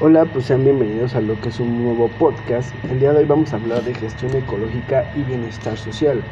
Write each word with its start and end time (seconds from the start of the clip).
Hola, 0.00 0.26
pues 0.26 0.44
sean 0.44 0.62
bienvenidos 0.62 1.16
a 1.16 1.20
lo 1.20 1.40
que 1.40 1.48
es 1.48 1.58
un 1.58 1.82
nuevo 1.82 2.08
podcast. 2.08 2.72
El 2.84 3.00
día 3.00 3.12
de 3.12 3.18
hoy 3.18 3.24
vamos 3.24 3.52
a 3.52 3.56
hablar 3.56 3.82
de 3.82 3.94
gestión 3.94 4.32
ecológica 4.36 5.10
y 5.16 5.24
bienestar 5.24 5.76
social. 5.76 6.22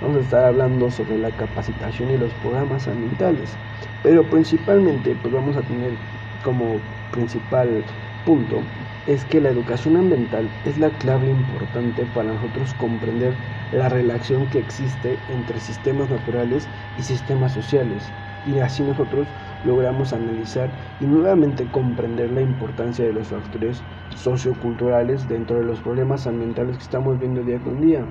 Vamos 0.00 0.18
a 0.18 0.20
estar 0.20 0.44
hablando 0.44 0.92
sobre 0.92 1.18
la 1.18 1.32
capacitación 1.32 2.12
y 2.12 2.18
los 2.18 2.32
programas 2.34 2.86
ambientales, 2.86 3.58
pero 4.04 4.30
principalmente 4.30 5.16
pues 5.16 5.34
vamos 5.34 5.56
a 5.56 5.62
tener 5.62 5.98
como 6.44 6.76
principal 7.10 7.84
punto 8.24 8.62
es 9.06 9.24
que 9.24 9.40
la 9.40 9.50
educación 9.50 9.96
ambiental 9.96 10.48
es 10.64 10.78
la 10.78 10.90
clave 10.90 11.28
importante 11.28 12.06
para 12.06 12.32
nosotros 12.32 12.74
comprender 12.74 13.34
la 13.72 13.88
relación 13.88 14.48
que 14.50 14.60
existe 14.60 15.18
entre 15.28 15.58
sistemas 15.58 16.10
naturales 16.10 16.68
y 16.96 17.02
sistemas 17.02 17.52
sociales 17.52 18.12
y 18.44 18.60
así 18.60 18.84
nosotros 18.84 19.26
logramos 19.66 20.12
analizar 20.12 20.70
y 21.00 21.06
nuevamente 21.06 21.68
comprender 21.70 22.30
la 22.30 22.40
importancia 22.40 23.04
de 23.04 23.12
los 23.12 23.28
factores 23.28 23.82
socioculturales 24.10 25.28
dentro 25.28 25.58
de 25.58 25.64
los 25.64 25.80
problemas 25.80 26.26
ambientales 26.26 26.76
que 26.76 26.84
estamos 26.84 27.18
viendo 27.18 27.42
día 27.42 27.58
con 27.58 27.80
día. 27.80 28.04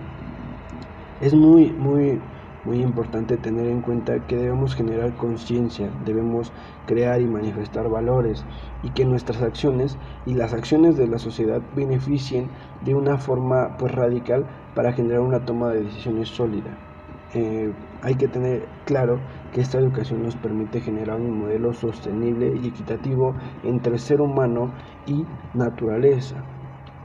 Es 1.21 1.33
muy, 1.33 1.71
muy, 1.71 2.19
muy 2.65 2.81
importante 2.81 3.37
tener 3.37 3.67
en 3.67 3.81
cuenta 3.81 4.19
que 4.27 4.35
debemos 4.35 4.75
generar 4.75 5.15
conciencia, 5.15 5.89
debemos 6.03 6.51
crear 6.87 7.21
y 7.21 7.25
manifestar 7.25 7.89
valores 7.89 8.45
y 8.83 8.89
que 8.89 9.05
nuestras 9.05 9.41
acciones 9.41 9.97
y 10.25 10.33
las 10.33 10.53
acciones 10.53 10.97
de 10.97 11.07
la 11.07 11.19
sociedad 11.19 11.61
beneficien 11.75 12.49
de 12.83 12.95
una 12.95 13.17
forma 13.17 13.77
pues 13.77 13.93
radical 13.93 14.45
para 14.75 14.91
generar 14.91 15.21
una 15.21 15.45
toma 15.45 15.69
de 15.69 15.83
decisiones 15.83 16.29
sólida. 16.29 16.94
Eh, 17.33 17.73
hay 18.01 18.15
que 18.15 18.27
tener 18.27 18.65
claro 18.85 19.19
que 19.51 19.61
esta 19.61 19.79
educación 19.79 20.23
nos 20.23 20.35
permite 20.35 20.79
generar 20.79 21.19
un 21.19 21.39
modelo 21.39 21.73
sostenible 21.73 22.53
y 22.61 22.67
equitativo 22.67 23.33
entre 23.63 23.97
ser 23.97 24.21
humano 24.21 24.71
y 25.05 25.25
naturaleza. 25.53 26.37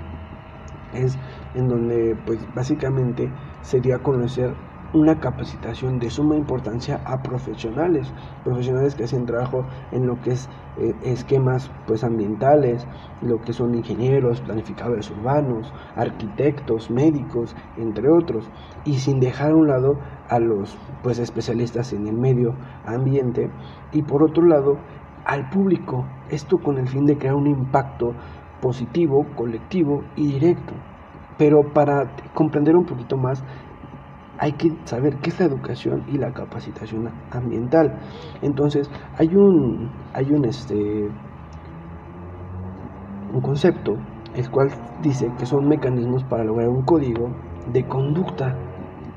Es 0.93 1.17
en 1.55 1.67
donde 1.67 2.15
pues 2.25 2.39
básicamente 2.53 3.31
sería 3.61 3.99
conocer 3.99 4.53
una 4.93 5.19
capacitación 5.19 5.97
de 5.97 6.09
suma 6.09 6.37
importancia 6.37 7.01
a 7.05 7.21
profesionales, 7.23 8.13
profesionales 8.43 8.95
que 8.95 9.05
hacen 9.05 9.25
trabajo 9.25 9.65
en 9.91 10.05
lo 10.05 10.21
que 10.21 10.31
es 10.31 10.49
eh, 10.77 10.93
esquemas 11.03 11.71
pues 11.87 12.03
ambientales, 12.03 12.87
lo 13.21 13.39
que 13.39 13.53
son 13.53 13.73
ingenieros, 13.73 14.41
planificadores 14.41 15.09
urbanos, 15.09 15.73
arquitectos, 15.95 16.91
médicos, 16.91 17.55
entre 17.77 18.07
otros, 18.09 18.49
y 18.85 18.95
sin 18.95 19.19
dejar 19.19 19.51
a 19.51 19.55
un 19.55 19.67
lado 19.67 19.99
a 20.29 20.39
los 20.39 20.77
pues 21.01 21.17
especialistas 21.19 21.93
en 21.93 22.07
el 22.07 22.15
medio 22.15 22.55
ambiente 22.85 23.49
y 23.91 24.03
por 24.03 24.23
otro 24.23 24.45
lado 24.45 24.77
al 25.25 25.49
público, 25.49 26.05
esto 26.29 26.57
con 26.57 26.77
el 26.77 26.87
fin 26.87 27.05
de 27.05 27.17
crear 27.17 27.35
un 27.35 27.47
impacto 27.47 28.13
positivo, 28.61 29.25
colectivo 29.35 30.03
y 30.15 30.33
directo. 30.33 30.73
Pero 31.37 31.73
para 31.73 32.15
comprender 32.33 32.75
un 32.75 32.85
poquito 32.85 33.17
más 33.17 33.43
hay 34.39 34.53
que 34.53 34.71
saber 34.85 35.17
qué 35.21 35.29
es 35.29 35.39
la 35.39 35.45
educación 35.45 36.03
y 36.07 36.17
la 36.17 36.31
capacitación 36.31 37.09
ambiental. 37.31 37.99
Entonces, 38.41 38.89
hay 39.17 39.35
un 39.35 39.91
hay 40.13 40.31
un 40.31 40.45
este 40.45 41.09
un 43.33 43.41
concepto 43.41 43.95
el 44.35 44.49
cual 44.49 44.69
dice 45.01 45.27
que 45.37 45.45
son 45.45 45.67
mecanismos 45.67 46.23
para 46.23 46.43
lograr 46.43 46.69
un 46.69 46.83
código 46.83 47.29
de 47.71 47.87
conducta. 47.87 48.55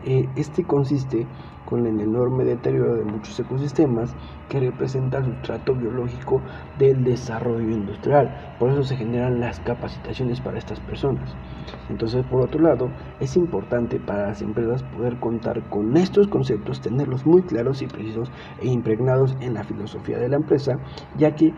Eh, 0.05 0.29
este 0.37 0.65
consiste 0.65 1.27
con 1.67 1.87
el 1.87 2.01
enorme 2.01 2.45
deterioro 2.45 2.95
de 2.95 3.05
muchos 3.05 3.39
ecosistemas 3.39 4.15
que 4.49 4.61
representa 4.61 5.19
el 5.19 5.27
sustrato 5.27 5.75
biológico 5.75 6.41
del 6.79 7.05
desarrollo 7.05 7.69
industrial. 7.71 8.55
Por 8.59 8.71
eso 8.71 8.83
se 8.85 8.97
generan 8.97 9.41
las 9.41 9.61
capacitaciones 9.61 10.41
para 10.41 10.59
estas 10.59 10.81
personas. 10.81 11.37
Entonces, 11.91 12.25
por 12.27 12.43
otro 12.43 12.61
lado, 12.61 12.91
es 13.21 13.37
importante 13.37 13.99
para 13.99 14.29
las 14.29 14.41
empresas 14.41 14.83
poder 14.85 15.19
contar 15.19 15.69
con 15.69 15.97
estos 15.97 16.29
conceptos, 16.29 16.81
tenerlos 16.81 17.27
muy 17.27 17.43
claros 17.43 17.83
y 17.83 17.87
precisos 17.87 18.31
e 18.63 18.69
impregnados 18.69 19.37
en 19.41 19.55
la 19.55 19.65
filosofía 19.65 20.19
de 20.19 20.29
la 20.29 20.37
empresa, 20.37 20.79
ya 21.17 21.35
que 21.35 21.53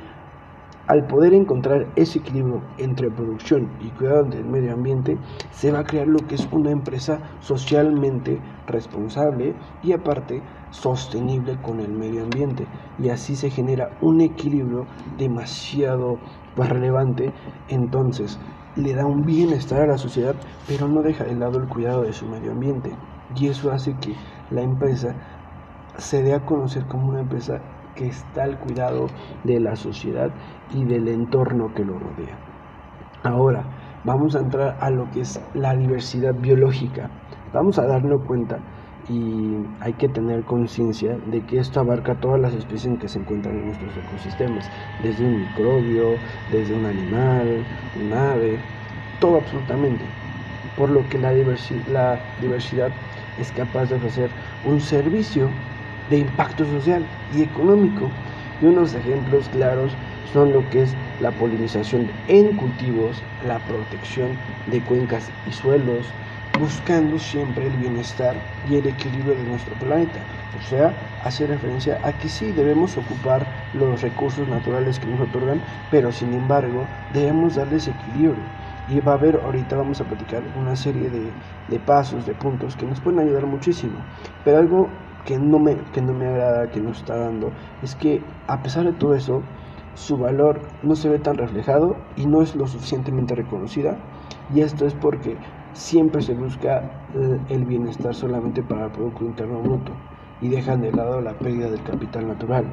al 0.88 1.06
poder 1.06 1.34
encontrar 1.34 1.86
ese 1.96 2.18
equilibrio 2.18 2.62
entre 2.78 3.10
producción 3.10 3.70
y 3.78 3.90
cuidado 3.90 4.24
del 4.24 4.46
medio 4.46 4.72
ambiente, 4.72 5.18
se 5.50 5.70
va 5.70 5.80
a 5.80 5.84
crear 5.84 6.06
lo 6.06 6.26
que 6.26 6.34
es 6.34 6.48
una 6.50 6.70
empresa 6.70 7.20
socialmente 7.40 8.40
responsable 8.66 9.54
y 9.82 9.92
aparte 9.92 10.42
sostenible 10.70 11.60
con 11.60 11.80
el 11.80 11.92
medio 11.92 12.24
ambiente. 12.24 12.66
Y 12.98 13.10
así 13.10 13.36
se 13.36 13.50
genera 13.50 13.90
un 14.00 14.22
equilibrio 14.22 14.86
demasiado 15.18 16.18
pues, 16.56 16.70
relevante. 16.70 17.34
Entonces, 17.68 18.40
le 18.74 18.94
da 18.94 19.04
un 19.04 19.26
bienestar 19.26 19.82
a 19.82 19.86
la 19.88 19.98
sociedad, 19.98 20.36
pero 20.66 20.88
no 20.88 21.02
deja 21.02 21.24
de 21.24 21.34
lado 21.34 21.58
el 21.58 21.68
cuidado 21.68 22.02
de 22.02 22.14
su 22.14 22.26
medio 22.26 22.52
ambiente. 22.52 22.96
Y 23.36 23.48
eso 23.48 23.70
hace 23.70 23.94
que 24.00 24.14
la 24.50 24.62
empresa 24.62 25.14
se 25.98 26.22
dé 26.22 26.32
a 26.32 26.46
conocer 26.46 26.86
como 26.86 27.08
una 27.08 27.20
empresa 27.20 27.60
que 27.98 28.06
está 28.06 28.44
al 28.44 28.58
cuidado 28.60 29.08
de 29.42 29.58
la 29.58 29.74
sociedad 29.74 30.30
y 30.72 30.84
del 30.84 31.08
entorno 31.08 31.74
que 31.74 31.84
lo 31.84 31.98
rodea. 31.98 32.38
Ahora, 33.24 33.64
vamos 34.04 34.36
a 34.36 34.38
entrar 34.38 34.76
a 34.80 34.90
lo 34.90 35.10
que 35.10 35.22
es 35.22 35.40
la 35.54 35.74
diversidad 35.74 36.32
biológica. 36.34 37.10
Vamos 37.52 37.78
a 37.78 37.86
darnos 37.86 38.24
cuenta 38.24 38.58
y 39.08 39.56
hay 39.80 39.92
que 39.94 40.08
tener 40.08 40.44
conciencia 40.44 41.16
de 41.30 41.40
que 41.40 41.58
esto 41.58 41.80
abarca 41.80 42.14
todas 42.20 42.40
las 42.40 42.54
especies 42.54 42.98
que 43.00 43.08
se 43.08 43.18
encuentran 43.18 43.56
en 43.56 43.66
nuestros 43.66 43.96
ecosistemas, 43.96 44.70
desde 45.02 45.24
un 45.24 45.40
microbio, 45.40 46.14
desde 46.52 46.74
un 46.74 46.86
animal, 46.86 47.64
un 48.00 48.12
ave, 48.12 48.60
todo 49.18 49.38
absolutamente. 49.38 50.04
Por 50.76 50.90
lo 50.90 51.08
que 51.08 51.18
la 51.18 51.32
diversidad 51.32 52.92
es 53.40 53.50
capaz 53.50 53.86
de 53.86 53.96
ofrecer 53.96 54.30
un 54.64 54.78
servicio 54.78 55.48
de 56.10 56.18
impacto 56.18 56.64
social 56.64 57.04
y 57.34 57.42
económico. 57.42 58.08
Y 58.60 58.66
unos 58.66 58.94
ejemplos 58.94 59.48
claros 59.50 59.92
son 60.32 60.52
lo 60.52 60.68
que 60.70 60.82
es 60.82 60.94
la 61.20 61.30
polinización 61.30 62.08
en 62.28 62.56
cultivos, 62.56 63.22
la 63.46 63.58
protección 63.60 64.30
de 64.66 64.80
cuencas 64.82 65.30
y 65.46 65.52
suelos, 65.52 66.06
buscando 66.58 67.18
siempre 67.18 67.66
el 67.66 67.76
bienestar 67.76 68.34
y 68.68 68.76
el 68.76 68.86
equilibrio 68.86 69.34
de 69.34 69.44
nuestro 69.44 69.74
planeta. 69.76 70.20
O 70.58 70.62
sea, 70.62 70.92
hace 71.24 71.46
referencia 71.46 71.98
a 72.02 72.12
que 72.12 72.28
sí 72.28 72.52
debemos 72.52 72.96
ocupar 72.96 73.46
los 73.74 74.02
recursos 74.02 74.48
naturales 74.48 74.98
que 74.98 75.06
nos 75.06 75.28
otorgan, 75.28 75.60
pero 75.90 76.10
sin 76.10 76.32
embargo 76.32 76.84
debemos 77.12 77.54
darles 77.54 77.88
equilibrio. 77.88 78.42
Y 78.88 79.00
va 79.00 79.12
a 79.12 79.16
haber, 79.16 79.36
ahorita 79.36 79.76
vamos 79.76 80.00
a 80.00 80.04
platicar 80.04 80.42
una 80.56 80.74
serie 80.74 81.10
de, 81.10 81.30
de 81.68 81.78
pasos, 81.78 82.26
de 82.26 82.34
puntos 82.34 82.74
que 82.74 82.86
nos 82.86 83.00
pueden 83.00 83.20
ayudar 83.20 83.46
muchísimo. 83.46 83.98
Pero 84.44 84.58
algo 84.58 84.88
que 85.24 85.38
no 85.38 85.58
me, 85.58 85.76
que 85.92 86.00
no 86.00 86.12
me 86.14 86.26
agrada, 86.26 86.70
que 86.70 86.80
nos 86.80 86.98
está 86.98 87.16
dando, 87.16 87.50
es 87.82 87.94
que 87.94 88.22
a 88.46 88.62
pesar 88.62 88.84
de 88.84 88.92
todo 88.92 89.14
eso, 89.14 89.42
su 89.94 90.16
valor 90.16 90.60
no 90.82 90.94
se 90.94 91.08
ve 91.08 91.18
tan 91.18 91.36
reflejado 91.36 91.96
y 92.16 92.26
no 92.26 92.40
es 92.40 92.54
lo 92.54 92.66
suficientemente 92.66 93.34
reconocida. 93.34 93.98
Y 94.54 94.60
esto 94.60 94.86
es 94.86 94.94
porque 94.94 95.36
siempre 95.72 96.22
se 96.22 96.34
busca 96.34 96.78
eh, 97.14 97.38
el 97.48 97.64
bienestar 97.64 98.14
solamente 98.14 98.62
para 98.62 98.86
el 98.86 98.92
Producto 98.92 99.24
Interno 99.24 99.60
Bruto 99.60 99.92
y 100.40 100.48
dejan 100.48 100.80
de 100.80 100.92
lado 100.92 101.20
la 101.20 101.36
pérdida 101.36 101.68
del 101.70 101.82
capital 101.82 102.28
natural. 102.28 102.64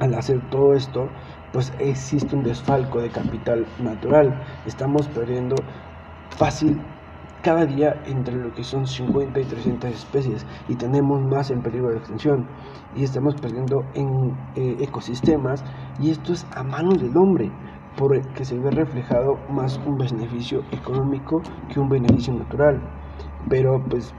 Al 0.00 0.14
hacer 0.14 0.40
todo 0.50 0.74
esto, 0.74 1.08
pues 1.52 1.72
existe 1.78 2.34
un 2.34 2.42
desfalco 2.42 3.00
de 3.00 3.10
capital 3.10 3.64
natural. 3.80 4.42
Estamos 4.66 5.08
perdiendo 5.08 5.54
fácil 6.30 6.80
cada 7.44 7.66
día 7.66 8.02
entre 8.06 8.36
lo 8.36 8.52
que 8.54 8.64
son 8.64 8.86
50 8.86 9.38
y 9.38 9.44
300 9.44 9.90
especies 9.90 10.46
y 10.66 10.76
tenemos 10.76 11.20
más 11.22 11.50
en 11.50 11.60
peligro 11.60 11.90
de 11.90 11.98
extinción. 11.98 12.48
Y 12.96 13.04
estamos 13.04 13.34
perdiendo 13.34 13.84
en 13.94 14.08
eh, 14.56 14.76
ecosistemas 14.80 15.62
y 16.00 16.10
esto 16.10 16.32
es 16.32 16.46
a 16.56 16.62
manos 16.64 17.00
del 17.02 17.14
hombre 17.16 17.52
porque 17.98 18.44
se 18.46 18.58
ve 18.58 18.70
reflejado 18.70 19.36
más 19.50 19.78
un 19.86 19.98
beneficio 19.98 20.62
económico 20.72 21.42
que 21.68 21.78
un 21.78 21.88
beneficio 21.90 22.32
natural. 22.32 22.80
Pero 23.50 23.78
pues 23.90 24.14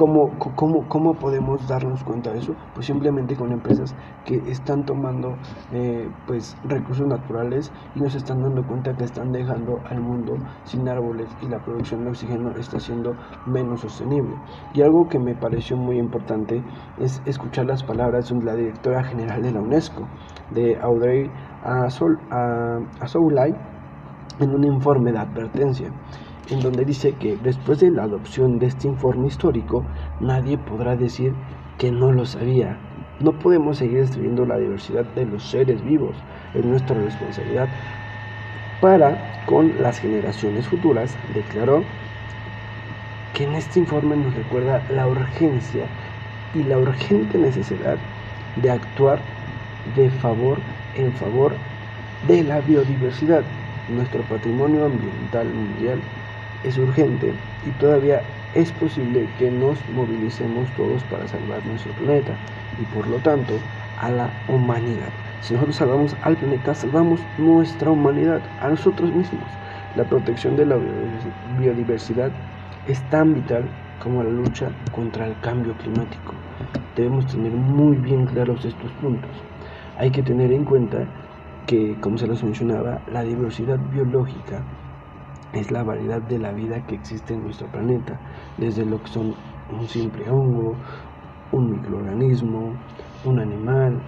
¿Cómo, 0.00 0.30
cómo, 0.56 0.88
cómo 0.88 1.12
podemos 1.12 1.68
darnos 1.68 2.02
cuenta 2.04 2.32
de 2.32 2.38
eso? 2.38 2.54
Pues 2.72 2.86
simplemente 2.86 3.36
con 3.36 3.52
empresas 3.52 3.94
que 4.24 4.36
están 4.50 4.82
tomando 4.86 5.36
eh, 5.72 6.08
pues 6.26 6.56
recursos 6.64 7.06
naturales 7.06 7.70
y 7.94 8.00
nos 8.00 8.14
están 8.14 8.40
dando 8.40 8.66
cuenta 8.66 8.96
que 8.96 9.04
están 9.04 9.30
dejando 9.30 9.78
al 9.90 10.00
mundo 10.00 10.38
sin 10.64 10.88
árboles 10.88 11.28
y 11.42 11.48
la 11.50 11.58
producción 11.58 12.04
de 12.04 12.08
oxígeno 12.12 12.50
está 12.52 12.80
siendo 12.80 13.12
menos 13.44 13.82
sostenible. 13.82 14.34
Y 14.72 14.80
algo 14.80 15.06
que 15.06 15.18
me 15.18 15.34
pareció 15.34 15.76
muy 15.76 15.98
importante 15.98 16.64
es 16.98 17.20
escuchar 17.26 17.66
las 17.66 17.84
palabras 17.84 18.30
de 18.30 18.42
la 18.42 18.54
directora 18.54 19.04
general 19.04 19.42
de 19.42 19.52
la 19.52 19.60
UNESCO, 19.60 20.08
de 20.52 20.78
Audrey 20.80 21.30
Azoulay, 23.02 23.52
en 24.38 24.54
un 24.54 24.64
informe 24.64 25.12
de 25.12 25.18
advertencia 25.18 25.92
en 26.50 26.60
donde 26.60 26.84
dice 26.84 27.12
que 27.12 27.36
después 27.42 27.80
de 27.80 27.90
la 27.90 28.02
adopción 28.02 28.58
de 28.58 28.66
este 28.66 28.88
informe 28.88 29.28
histórico, 29.28 29.84
nadie 30.20 30.58
podrá 30.58 30.96
decir 30.96 31.32
que 31.78 31.90
no 31.90 32.12
lo 32.12 32.26
sabía. 32.26 32.76
No 33.20 33.32
podemos 33.38 33.78
seguir 33.78 34.00
destruyendo 34.00 34.44
la 34.44 34.58
diversidad 34.58 35.04
de 35.14 35.26
los 35.26 35.44
seres 35.44 35.82
vivos. 35.84 36.16
Es 36.54 36.64
nuestra 36.64 36.96
responsabilidad 36.96 37.68
para 38.80 39.42
con 39.46 39.80
las 39.80 39.98
generaciones 39.98 40.66
futuras, 40.66 41.16
declaró 41.34 41.84
que 43.34 43.44
en 43.44 43.54
este 43.54 43.78
informe 43.78 44.16
nos 44.16 44.34
recuerda 44.34 44.82
la 44.90 45.06
urgencia 45.06 45.84
y 46.54 46.64
la 46.64 46.78
urgente 46.78 47.38
necesidad 47.38 47.96
de 48.56 48.70
actuar 48.70 49.20
de 49.96 50.10
favor 50.10 50.58
en 50.96 51.12
favor 51.12 51.52
de 52.26 52.42
la 52.42 52.60
biodiversidad, 52.60 53.42
nuestro 53.88 54.22
patrimonio 54.22 54.86
ambiental 54.86 55.46
mundial 55.48 56.00
es 56.64 56.78
urgente 56.78 57.32
y 57.66 57.70
todavía 57.80 58.22
es 58.54 58.72
posible 58.72 59.28
que 59.38 59.50
nos 59.50 59.78
movilicemos 59.90 60.68
todos 60.76 61.02
para 61.04 61.26
salvar 61.28 61.64
nuestro 61.66 61.92
planeta 61.92 62.32
y 62.80 62.84
por 62.94 63.06
lo 63.06 63.16
tanto 63.18 63.54
a 64.00 64.10
la 64.10 64.30
humanidad. 64.48 65.10
Si 65.40 65.54
nosotros 65.54 65.76
salvamos 65.76 66.16
al 66.22 66.36
planeta, 66.36 66.74
salvamos 66.74 67.20
nuestra 67.38 67.90
humanidad, 67.90 68.40
a 68.60 68.68
nosotros 68.68 69.14
mismos. 69.14 69.44
La 69.96 70.04
protección 70.04 70.56
de 70.56 70.66
la 70.66 70.78
biodiversidad 71.58 72.30
es 72.86 73.00
tan 73.10 73.34
vital 73.34 73.64
como 74.02 74.22
la 74.22 74.30
lucha 74.30 74.70
contra 74.92 75.26
el 75.26 75.38
cambio 75.40 75.74
climático. 75.74 76.34
Debemos 76.96 77.26
tener 77.26 77.52
muy 77.52 77.96
bien 77.96 78.26
claros 78.26 78.64
estos 78.64 78.90
puntos. 78.92 79.30
Hay 79.98 80.10
que 80.10 80.22
tener 80.22 80.52
en 80.52 80.64
cuenta 80.64 81.06
que, 81.66 81.96
como 82.00 82.18
se 82.18 82.26
los 82.26 82.42
mencionaba, 82.42 83.00
la 83.12 83.22
diversidad 83.22 83.78
biológica 83.92 84.62
es 85.52 85.70
la 85.70 85.82
variedad 85.82 86.22
de 86.22 86.38
la 86.38 86.52
vida 86.52 86.84
que 86.86 86.94
existe 86.94 87.34
en 87.34 87.42
nuestro 87.42 87.68
planeta, 87.68 88.18
desde 88.58 88.84
lo 88.84 89.02
que 89.02 89.10
son 89.10 89.34
un 89.72 89.86
simple 89.86 90.28
hongo, 90.30 90.76
un 91.52 91.70
microorganismo, 91.70 92.74
un 93.24 93.40
animal, 93.40 94.00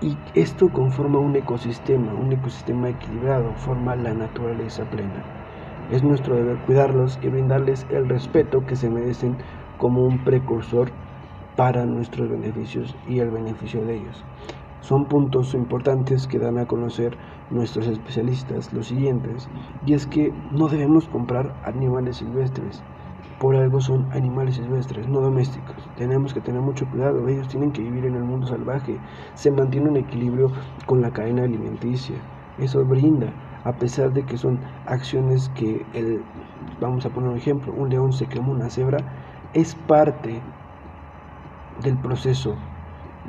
y 0.00 0.16
esto 0.34 0.66
conforma 0.68 1.18
un 1.18 1.34
ecosistema, 1.34 2.14
un 2.14 2.32
ecosistema 2.32 2.88
equilibrado, 2.88 3.52
forma 3.56 3.96
la 3.96 4.14
naturaleza 4.14 4.84
plena. 4.84 5.24
Es 5.90 6.04
nuestro 6.04 6.36
deber 6.36 6.58
cuidarlos 6.58 7.18
y 7.20 7.28
brindarles 7.28 7.84
el 7.90 8.08
respeto 8.08 8.60
que 8.60 8.76
se 8.76 8.90
merecen 8.90 9.36
como 9.76 10.02
un 10.02 10.22
precursor 10.22 10.92
para 11.56 11.84
nuestros 11.84 12.28
beneficios 12.28 12.94
y 13.08 13.18
el 13.18 13.30
beneficio 13.30 13.84
de 13.84 13.96
ellos. 13.96 14.24
Son 14.80 15.06
puntos 15.06 15.54
importantes 15.54 16.26
que 16.26 16.38
dan 16.38 16.56
a 16.58 16.66
conocer 16.66 17.16
nuestros 17.50 17.86
especialistas 17.88 18.72
los 18.72 18.86
siguientes, 18.86 19.48
y 19.84 19.94
es 19.94 20.06
que 20.06 20.32
no 20.52 20.68
debemos 20.68 21.08
comprar 21.08 21.52
animales 21.64 22.18
silvestres. 22.18 22.82
Por 23.40 23.56
algo 23.56 23.80
son 23.80 24.10
animales 24.12 24.56
silvestres, 24.56 25.08
no 25.08 25.20
domésticos. 25.20 25.76
Tenemos 25.96 26.32
que 26.32 26.40
tener 26.40 26.60
mucho 26.60 26.86
cuidado, 26.90 27.28
ellos 27.28 27.48
tienen 27.48 27.72
que 27.72 27.82
vivir 27.82 28.06
en 28.06 28.14
el 28.14 28.24
mundo 28.24 28.46
salvaje. 28.46 28.98
Se 29.34 29.50
mantiene 29.50 29.90
un 29.90 29.96
equilibrio 29.96 30.50
con 30.86 31.02
la 31.02 31.10
cadena 31.10 31.42
alimenticia. 31.42 32.16
Eso 32.58 32.84
brinda, 32.84 33.32
a 33.64 33.72
pesar 33.72 34.12
de 34.12 34.24
que 34.24 34.36
son 34.36 34.58
acciones 34.86 35.48
que 35.50 35.84
el, 35.92 36.22
vamos 36.80 37.04
a 37.04 37.10
poner 37.10 37.30
un 37.30 37.36
ejemplo, 37.36 37.72
un 37.72 37.90
león 37.90 38.12
se 38.12 38.26
quema 38.26 38.48
una 38.48 38.70
cebra, 38.70 38.98
es 39.54 39.74
parte 39.74 40.40
del 41.82 41.96
proceso 41.98 42.56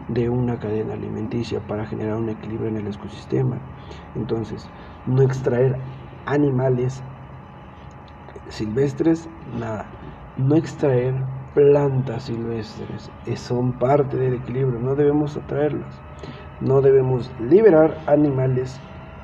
de 0.09 0.29
una 0.29 0.57
cadena 0.57 0.93
alimenticia 0.93 1.59
para 1.67 1.85
generar 1.85 2.17
un 2.17 2.29
equilibrio 2.29 2.69
en 2.69 2.77
el 2.77 2.87
ecosistema. 2.87 3.57
Entonces, 4.15 4.67
no 5.05 5.21
extraer 5.21 5.77
animales 6.25 7.03
silvestres, 8.49 9.29
nada. 9.59 9.85
No 10.37 10.55
extraer 10.55 11.13
plantas 11.53 12.23
silvestres, 12.23 13.11
son 13.35 13.73
parte 13.73 14.17
del 14.17 14.35
equilibrio, 14.35 14.79
no 14.79 14.95
debemos 14.95 15.35
atraerlas. 15.35 15.99
No 16.61 16.81
debemos 16.81 17.31
liberar 17.39 17.97
animales 18.07 18.79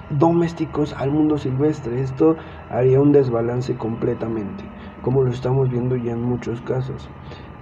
domésticos 0.10 0.94
al 0.94 1.12
mundo 1.12 1.38
silvestre. 1.38 2.02
Esto 2.02 2.36
haría 2.70 3.02
un 3.02 3.12
desbalance 3.12 3.76
completamente, 3.76 4.64
como 5.02 5.24
lo 5.24 5.32
estamos 5.32 5.70
viendo 5.70 5.96
ya 5.96 6.14
en 6.14 6.22
muchos 6.22 6.62
casos. 6.62 7.10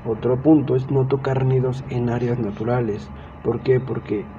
Otro 0.04 0.42
punto 0.42 0.76
es 0.76 0.92
no 0.92 1.08
tocar 1.08 1.46
nidos 1.46 1.84
en 1.90 2.10
áreas 2.10 2.40
naturales. 2.40 3.12
¿Por 3.42 3.64
qué? 3.64 3.80
Porque 3.80 4.32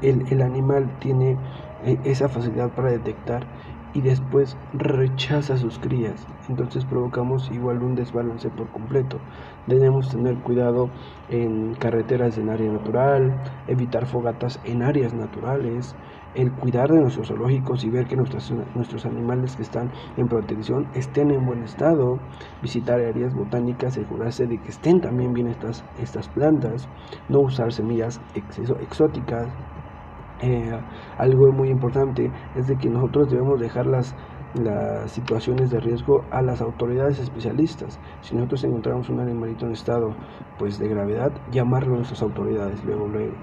el, 0.00 0.30
el 0.32 0.42
animal 0.42 0.98
tiene 0.98 1.40
eh, 1.78 2.00
esa 2.04 2.28
facilidad 2.28 2.74
para 2.74 2.90
detectar 2.90 3.50
y 3.92 4.00
después 4.02 4.58
rechaza 4.72 5.56
sus 5.58 5.78
crías. 5.78 6.26
Entonces 6.48 6.86
provocamos 6.86 7.50
igual 7.50 7.82
un 7.82 7.94
desbalance 7.94 8.50
por 8.50 8.70
completo. 8.70 9.24
Debemos 9.66 10.08
tener 10.10 10.40
cuidado 10.40 10.92
en 11.28 11.74
carreteras 11.74 12.38
en 12.38 12.50
área 12.50 12.70
natural, 12.70 13.42
evitar 13.66 14.06
fogatas 14.06 14.60
en 14.64 14.82
áreas 14.82 15.14
naturales, 15.14 15.96
el 16.34 16.52
cuidar 16.52 16.88
de 16.88 17.00
nuestros 17.00 17.28
zoológicos 17.28 17.84
y 17.84 17.90
ver 17.90 18.06
que 18.06 18.16
nuestros, 18.16 18.52
nuestros 18.74 19.04
animales 19.06 19.56
que 19.56 19.62
están 19.62 19.90
en 20.16 20.26
protección 20.28 20.86
estén 20.94 21.30
en 21.30 21.44
buen 21.44 21.62
estado, 21.62 22.18
visitar 22.62 23.00
áreas 23.00 23.34
botánicas, 23.34 23.96
asegurarse 23.96 24.46
de 24.46 24.58
que 24.58 24.68
estén 24.68 25.00
también 25.00 25.32
bien 25.32 25.48
estas, 25.48 25.84
estas 25.98 26.28
plantas, 26.28 26.88
no 27.28 27.40
usar 27.40 27.72
semillas 27.72 28.20
exóticas. 28.34 29.48
Eh, 30.40 30.72
algo 31.18 31.52
muy 31.52 31.68
importante 31.68 32.28
es 32.56 32.66
de 32.66 32.76
que 32.76 32.88
nosotros 32.88 33.30
debemos 33.30 33.60
dejar 33.60 33.86
las 33.86 34.14
las 34.54 35.10
situaciones 35.10 35.70
de 35.70 35.80
riesgo 35.80 36.24
a 36.30 36.42
las 36.42 36.60
autoridades 36.60 37.18
especialistas. 37.18 37.98
Si 38.20 38.34
nosotros 38.34 38.64
encontramos 38.64 39.08
un 39.08 39.20
animalito 39.20 39.66
en 39.66 39.72
estado 39.72 40.14
pues 40.58 40.78
de 40.78 40.88
gravedad, 40.88 41.32
llamarlo 41.50 41.94
a 41.94 41.96
nuestras 41.96 42.22
autoridades 42.22 42.84
luego 42.84 43.08
luego. 43.08 43.34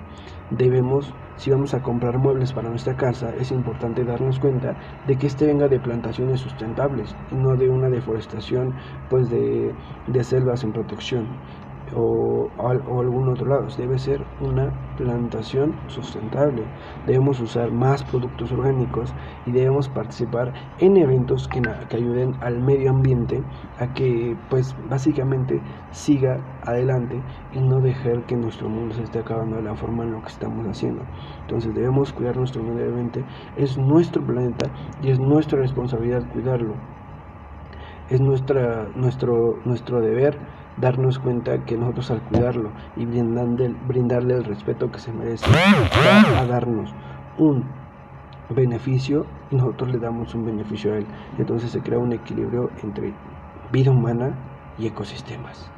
Debemos, 0.49 1.15
si 1.35 1.51
vamos 1.51 1.73
a 1.75 1.81
comprar 1.81 2.17
muebles 2.17 2.53
para 2.53 2.69
nuestra 2.69 2.95
casa, 2.95 3.29
es 3.35 3.51
importante 3.51 4.03
darnos 4.03 4.39
cuenta 4.39 4.75
de 5.03 5.15
que 5.17 5.27
este 5.27 5.45
venga 5.45 5.67
de 5.67 5.79
plantaciones 5.79 6.39
sustentables 6.41 7.15
y 7.27 7.35
no 7.35 7.55
de 7.55 7.69
una 7.69 7.89
deforestación 7.89 8.73
pues 9.07 9.29
de, 9.29 9.75
de 10.07 10.23
selvas 10.23 10.63
en 10.63 10.71
protección 10.71 11.39
o, 11.95 12.49
o, 12.57 12.69
algún 12.69 13.29
otro 13.29 13.47
lado. 13.47 13.67
Debe 13.77 13.97
ser 13.97 14.23
una 14.41 14.71
plantación 14.97 15.75
sustentable. 15.87 16.63
Debemos 17.05 17.39
usar 17.39 17.71
más 17.71 18.03
productos 18.03 18.51
orgánicos 18.51 19.13
y 19.45 19.51
debemos 19.51 19.89
participar 19.89 20.53
en 20.79 20.97
eventos 20.97 21.47
que, 21.47 21.61
que 21.61 21.97
ayuden 21.97 22.35
al 22.41 22.59
medio 22.59 22.89
ambiente 22.89 23.41
a 23.79 23.93
que 23.93 24.35
pues 24.49 24.75
básicamente 24.89 25.61
siga 25.91 26.39
adelante 26.65 27.21
y 27.53 27.59
no 27.59 27.79
dejar 27.79 28.25
que 28.25 28.35
nuestro 28.35 28.69
mundo 28.69 28.95
se 28.95 29.03
esté 29.03 29.19
acabando 29.19 29.57
de 29.57 29.63
la 29.63 29.75
forma 29.75 30.03
en 30.03 30.11
lo 30.11 30.21
que 30.21 30.27
estamos 30.27 30.65
haciendo. 30.67 31.03
Entonces 31.41 31.73
debemos 31.73 32.13
cuidar 32.13 32.37
nuestro 32.37 32.63
medio 32.63 32.89
ambiente. 32.89 33.23
Es 33.57 33.77
nuestro 33.77 34.25
planeta 34.25 34.69
y 35.01 35.11
es 35.11 35.19
nuestra 35.19 35.59
responsabilidad 35.59 36.27
cuidarlo. 36.31 36.75
Es 38.09 38.21
nuestra, 38.21 38.87
nuestro, 38.95 39.59
nuestro 39.65 40.01
deber 40.01 40.37
darnos 40.77 41.19
cuenta 41.19 41.65
que 41.65 41.77
nosotros 41.77 42.11
al 42.11 42.21
cuidarlo 42.21 42.71
y 42.95 43.05
brindarle, 43.05 43.75
brindarle 43.87 44.33
el 44.35 44.43
respeto 44.43 44.91
que 44.91 44.99
se 44.99 45.11
merece, 45.11 45.45
va 45.51 46.39
a 46.39 46.45
darnos 46.45 46.93
un 47.37 47.63
beneficio 48.55 49.25
nosotros 49.51 49.91
le 49.91 49.99
damos 49.99 50.35
un 50.35 50.45
beneficio 50.45 50.93
a 50.93 50.97
él. 50.97 51.07
Entonces 51.37 51.71
se 51.71 51.81
crea 51.81 51.99
un 51.99 52.13
equilibrio 52.13 52.69
entre 52.83 53.13
vida 53.71 53.91
humana 53.91 54.35
y 54.77 54.87
ecosistemas. 54.87 55.69